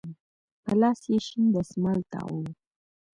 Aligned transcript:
په 0.63 0.71
لاس 0.81 0.99
يې 1.11 1.17
شين 1.27 1.45
دسمال 1.53 1.99
تاو 2.11 2.31
و. 2.41 2.43